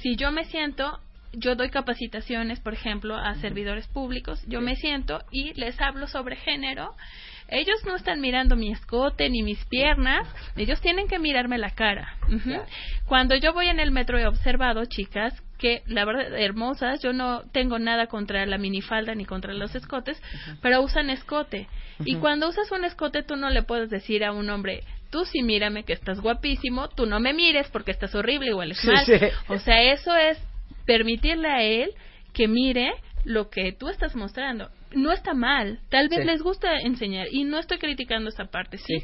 [0.00, 1.00] si yo me siento
[1.32, 6.36] yo doy capacitaciones, por ejemplo, a servidores públicos, yo me siento y les hablo sobre
[6.36, 6.94] género.
[7.48, 12.16] Ellos no están mirando mi escote ni mis piernas, ellos tienen que mirarme la cara.
[13.06, 17.42] Cuando yo voy en el metro he observado chicas que la verdad hermosas, yo no
[17.52, 20.20] tengo nada contra la minifalda ni contra los escotes,
[20.60, 21.68] pero usan escote.
[22.04, 25.42] Y cuando usas un escote tú no le puedes decir a un hombre, tú sí
[25.42, 29.04] mírame que estás guapísimo, tú no me mires porque estás horrible hueles Sí, mal.
[29.06, 29.14] sí.
[29.48, 30.38] O sea, eso es
[30.84, 31.90] permitirle a él
[32.34, 32.92] que mire
[33.24, 34.68] lo que tú estás mostrando.
[34.92, 36.24] No está mal, tal vez Sí.
[36.26, 38.98] les gusta enseñar y no estoy criticando esa parte, sí.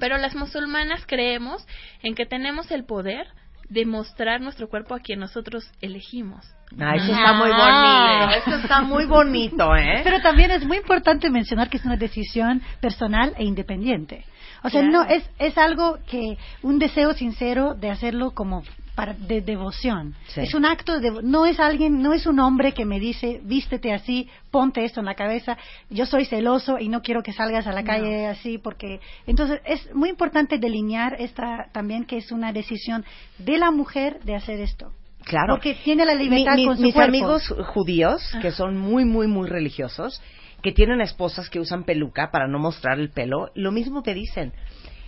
[0.00, 1.66] Pero las musulmanas creemos
[2.02, 3.26] en que tenemos el poder
[3.68, 6.44] de mostrar nuestro cuerpo a quien nosotros elegimos.
[6.78, 8.50] Ah, eso está muy bonito.
[8.50, 10.00] Eso está muy bonito, ¿eh?
[10.04, 14.24] Pero también es muy importante mencionar que es una decisión personal e independiente.
[14.62, 14.92] O sea, Claro.
[14.92, 18.62] no es es algo que un deseo sincero de hacerlo como
[18.94, 20.14] para de devoción.
[20.28, 20.40] Sí.
[20.42, 23.92] Es un acto de no es alguien, no es un hombre que me dice, "Vístete
[23.92, 25.56] así, ponte esto en la cabeza,
[25.90, 27.86] yo soy celoso y no quiero que salgas a la No.
[27.86, 33.04] calle así porque entonces es muy importante delinear esta también que es una decisión
[33.38, 34.92] de la mujer de hacer esto.
[35.24, 35.54] Claro.
[35.54, 37.08] Porque tiene la libertad Mi- mi- con su mis cuerpo.
[37.08, 40.22] amigos judíos, que son muy, muy, muy religiosos,
[40.62, 44.52] que tienen esposas que usan peluca para no mostrar el pelo, lo mismo te dicen.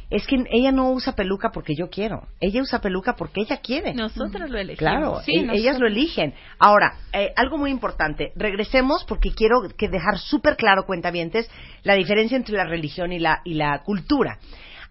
[0.09, 2.29] Es que ella no usa peluca porque yo quiero.
[2.41, 3.93] Ella usa peluca porque ella quiere.
[3.93, 4.79] Nosotros lo elegimos.
[4.79, 6.35] Claro, Sí, e- nosotros- ellas lo eligen.
[6.61, 8.31] Ahora, eh, algo muy importante.
[8.37, 11.51] Regresemos porque quiero que dejar súper claro, cuentavientes,
[11.83, 14.39] la diferencia entre la religión y la, y la cultura.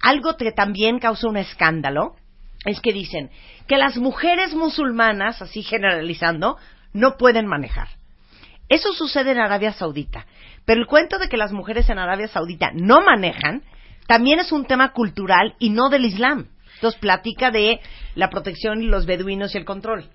[0.01, 2.15] Algo que también causa un escándalo
[2.65, 3.29] es que dicen
[3.67, 6.57] que las mujeres musulmanas, así generalizando,
[6.91, 7.87] no pueden manejar.
[8.67, 10.25] Eso sucede en Arabia Saudita.
[10.65, 13.61] Pero el cuento de que las mujeres en Arabia Saudita no manejan
[14.07, 16.47] también es un tema cultural y no del Islam.
[16.75, 17.79] Entonces platica de
[18.15, 20.09] la protección y los beduinos y el control.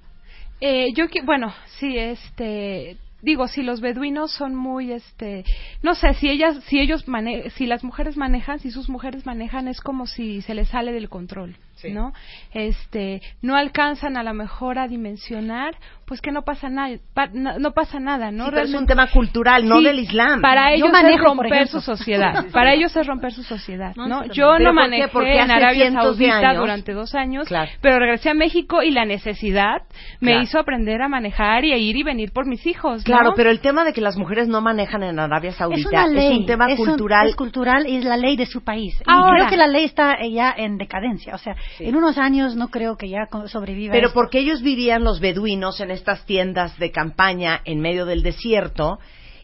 [0.61, 5.45] Eh, yo bueno, sí, este, digo, si los beduinos son muy, este,
[5.83, 9.69] no sé, si ellas, si ellos mane si las mujeres manejan, si sus mujeres manejan,
[9.69, 12.13] es como si se les sale del control, ¿no?
[12.53, 16.97] Este, no alcanzan a lo mejor a dimensionar, pues que no pasa nada,
[17.33, 18.47] no, no pasa nada, ¿no?
[18.47, 20.41] Sí, pero es un tema cultural, no del Islam.
[20.43, 22.47] Para ellos es manejo, romper su sociedad.
[22.53, 24.73] Para ellos es romper su sociedad, No, Yo ¿Pero no por qué?
[24.73, 26.61] manejé Porque en Arabia Saudita años.
[26.61, 27.71] durante dos años, Claro.
[27.81, 29.83] pero regresé a México y la necesidad
[30.21, 30.43] me Claro.
[30.45, 33.05] hizo aprender a manejar y a ir y venir por mis hijos, ¿no?
[33.05, 36.07] Claro, pero el tema de que las mujeres no manejan en Arabia es Saudita una
[36.09, 37.29] ley, un tema un- cultural.
[37.29, 38.95] es cultural y es la ley de su país.
[38.99, 41.35] Y Ahora- creo que la ley está ya en decadencia.
[41.35, 43.93] O sea, en unos años no creo que ya sobreviva.
[43.93, 44.15] Pero esto.
[44.21, 48.99] porque ellos vivían los beduinos en estas tiendas de campaña en medio del desierto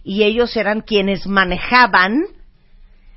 [0.05, 2.25] y ellos eran quienes manejaban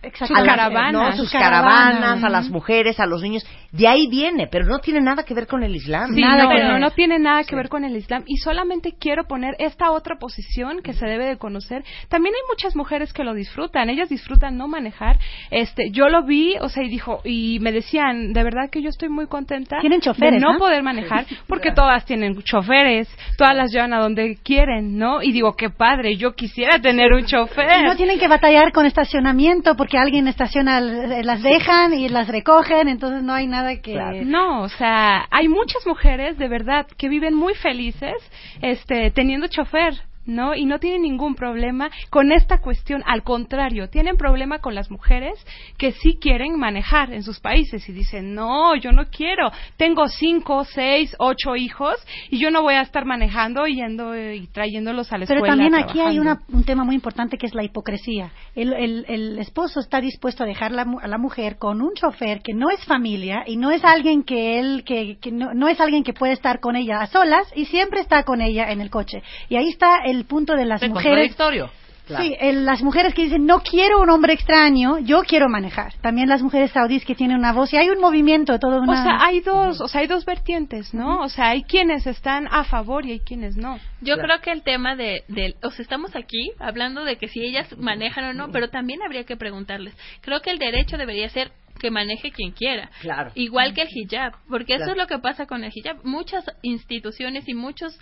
[0.01, 0.35] Exacto.
[0.35, 0.93] a las- caravanas.
[0.93, 3.45] no, sus caravanas, caravanas, a las mujeres, a los niños.
[3.71, 6.13] De ahí viene, pero no tiene nada que ver con el Islam.
[6.15, 9.25] Sí, Nada no, no, no tiene nada que ver con el Islam y solamente quiero
[9.25, 11.83] poner esta otra posición que se debe de conocer.
[12.07, 15.19] También hay muchas mujeres que lo disfrutan, ellas disfrutan no manejar.
[15.51, 18.89] Este, yo lo vi, o sea, y dijo y me decían, de verdad que yo
[18.89, 20.59] estoy muy contenta Tienen choferes, de no ¿no?
[20.59, 25.21] poder manejar porque todas tienen choferes, todas las llevan a donde quieren, ¿no?
[25.21, 27.81] Y digo, qué padre, yo quisiera tener un chofer.
[27.81, 32.87] Y no tienen que batallar con estacionamiento porque alguien estaciona, las dejan y las recogen,
[32.87, 34.23] entonces no hay nada que...
[34.25, 38.15] No, o sea, hay muchas mujeres de verdad que viven muy felices
[38.61, 39.93] este teniendo chofer.
[40.29, 40.55] ¿No?
[40.55, 43.03] Y no tienen ningún problema con esta cuestión.
[43.05, 45.33] Al contrario, tienen problema con las mujeres
[45.77, 49.51] que sí quieren manejar en sus países y dicen, no, yo no quiero.
[49.77, 51.95] Tengo cinco, seis, ocho hijos
[52.29, 55.39] y yo no voy a estar manejando y yendo eh, y trayéndolos a la Pero
[55.45, 55.53] escuela.
[55.63, 56.21] también aquí hay trabajando".
[56.21, 58.31] una- un tema muy importante que es la hipocresía.
[58.55, 62.41] El, el- el esposo está dispuesto a dejar la a la mujer con un chofer
[62.41, 65.79] que no es familia y no es alguien que él que, que no, no es
[65.79, 68.89] alguien que puede estar con ella a solas y siempre está con ella en el
[68.89, 69.21] coche.
[69.49, 71.35] Y ahí está el punto de las Es mujeres.
[71.35, 71.71] contradictorio.
[72.17, 75.93] Sí, el- las mujeres que dicen no quiero un hombre extraño, yo quiero manejar.
[76.01, 78.93] También las mujeres saudíes que tienen una voz y hay un movimiento todo una.
[78.99, 81.19] O sea, hay dos, o sea, hay dos vertientes, ¿no?
[81.21, 83.77] O sea, hay quienes están a favor y hay quienes no.
[84.01, 87.41] Yo creo que el tema de, de, o sea, estamos aquí hablando de que si
[87.45, 89.95] ellas manejan o no, pero también habría que preguntarles.
[90.21, 92.89] Creo que el derecho debería ser que maneje quien quiera.
[93.01, 93.31] Claro.
[93.35, 94.91] Igual que el hijab, porque eso Claro.
[94.93, 96.03] es lo que pasa con el hijab.
[96.03, 97.99] Muchas instituciones y muchos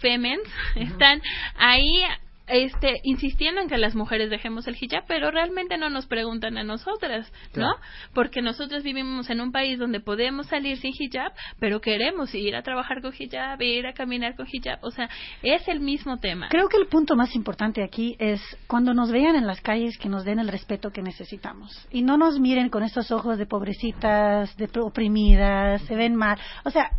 [0.00, 0.42] femens
[0.74, 1.22] están
[1.56, 2.02] ahí
[2.48, 6.64] este insistiendo en que las mujeres dejemos el hijab, pero realmente no nos preguntan a
[6.64, 7.74] nosotras, ¿no?
[8.14, 12.62] Porque nosotros vivimos en un país donde podemos salir sin hijab, pero queremos ir a
[12.62, 15.08] trabajar con hijab, ir a caminar con hijab, o sea,
[15.42, 16.48] es el mismo tema.
[16.48, 20.08] Creo que el punto más importante aquí es cuando nos vean en las calles que
[20.08, 24.56] nos den el respeto que necesitamos y no nos miren con estos ojos de pobrecitas,
[24.56, 26.38] de oprimidas, se ven mal.
[26.64, 26.90] O sea,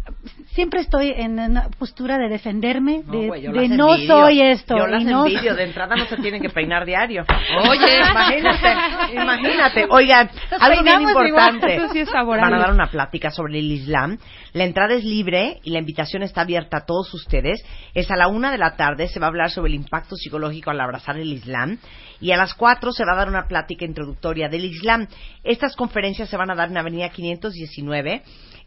[0.52, 4.78] siempre estoy en una postura de defenderme, de, de no soy esto.
[4.78, 7.26] Yo las y no De entrada no se tienen que peinar diario.
[7.70, 9.88] Oye, imagínate, imagínate.
[9.90, 11.80] Oigan, Nos algo bien igual, importante.
[11.94, 12.04] sí.
[12.14, 14.18] Van a dar una plática sobre el Islam.
[14.54, 17.64] La entrada es libre y la invitación está abierta a todos ustedes.
[17.94, 19.08] Es a la una de la tarde.
[19.08, 21.78] Se va a hablar sobre el impacto psicológico al abrazar el Islam.
[22.22, 25.08] Y a las cuatro se va a dar una plática introductoria del Islam.
[25.44, 28.24] Estas conferencias se van a dar en Avenida 519,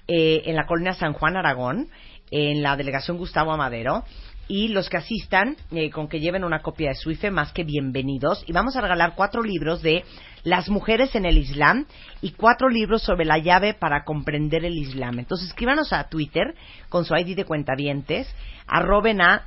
[0.09, 1.89] eh, en la colonia San Juan Aragón,
[2.31, 4.05] en la delegación Gustavo Amadero.
[4.49, 8.45] Y los que asistan, eh, con que lleven una copia de Suife, más que bienvenidos.
[8.47, 10.05] Y vamos a regalar cuatro libros de
[10.45, 11.87] Las mujeres en el Islam
[12.21, 15.21] y cuatro libros sobre la llave para comprender el Islam.
[15.21, 16.55] Entonces escríbanos a Twitter
[16.89, 18.29] con su ID de cuentavientes,
[18.67, 19.47] arroben a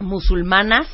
[0.00, 0.88] musulmanas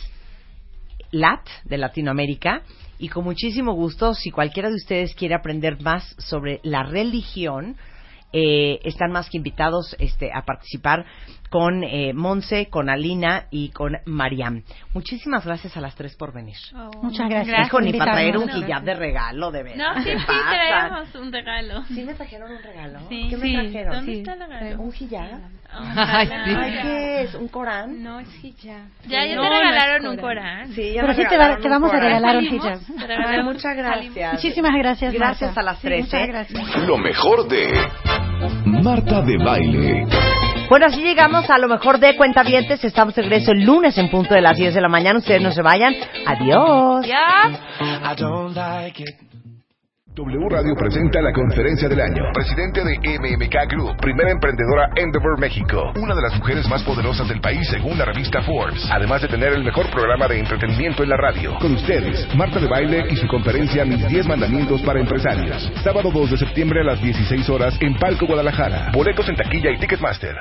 [1.10, 2.62] lat de Latinoamérica
[2.98, 7.76] y con muchísimo gusto si cualquiera de ustedes quiere aprender más sobre la religión
[8.32, 11.04] eh, están más que invitados este, a participar
[11.50, 14.62] con eh, Monse, con Alina y con Mariam.
[14.92, 16.56] Muchísimas gracias a las tres por venir.
[17.02, 17.66] Muchas gracias.
[17.68, 19.94] Hijo, ni para traer un hijab de regalo, de verdad.
[19.94, 20.50] No, sí, ¿Qué sí, pasa?
[20.50, 21.84] traemos un regalo.
[21.86, 22.98] ¿Sí me trajeron un regalo?
[23.08, 23.26] Sí.
[23.30, 23.54] ¿Qué me Sí.
[23.54, 23.94] trajeron?
[23.94, 24.82] ¿Dónde está el regalo?
[24.82, 25.40] ¿Un hijab?
[25.70, 26.32] Ay, sí.
[26.56, 27.34] Ay, ¿qué es?
[27.34, 28.02] ¿Un Corán?
[28.02, 28.82] No, es hijab.
[29.06, 30.72] Ya, ya No, te no regalaron un Corán.
[30.72, 32.78] Sí, ya Pero me sí te, va- te vamos a regalar un hijab.
[33.26, 34.34] Ay, muchas gracias.
[34.34, 35.14] Muchísimas gracias.
[35.14, 35.60] Gracias Marta.
[35.62, 36.26] a las Sí, tres, muchas ¿eh?
[36.26, 36.76] gracias.
[36.86, 37.70] Lo mejor de
[38.64, 40.06] Marta de Baile.
[40.68, 42.84] Bueno, así llegamos a lo mejor de Cuentavientes.
[42.84, 45.18] Estamos de regreso el lunes en punto de las 10 de la mañana.
[45.18, 45.94] Ustedes no se vayan.
[46.26, 47.06] Adiós.
[50.18, 52.24] W Radio presenta la conferencia del año.
[52.34, 57.40] Presidente de MMK Group, primera emprendedora Endeavor México, una de las mujeres más poderosas del
[57.40, 61.16] país según la revista Forbes, además de tener el mejor programa de entretenimiento en la
[61.16, 61.54] radio.
[61.60, 65.70] Con ustedes, Marta de Baile y su conferencia Mis 10 Mandamientos para Empresarios.
[65.84, 68.90] Sábado 2 de septiembre a las 16 horas en Palco Guadalajara.
[68.92, 70.36] Boletos en taquilla y Ticketmaster.